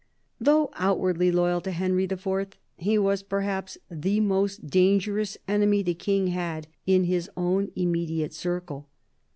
Though 0.39 0.71
outwardly 0.73 1.31
loyal 1.31 1.61
to 1.61 1.69
Henry 1.69 2.05
IV., 2.05 2.47
he 2.75 2.97
was 2.97 3.21
perhaps 3.21 3.77
the 3.91 4.19
most 4.19 4.65
dangerous 4.65 5.37
enemy 5.47 5.83
the 5.83 5.93
King 5.93 6.25
had 6.29 6.65
in 6.87 7.03
his 7.03 7.29
own 7.37 7.69
immediate 7.75 8.33
circle. 8.33 8.89